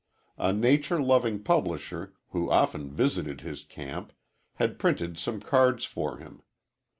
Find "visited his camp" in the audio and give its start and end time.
2.91-4.13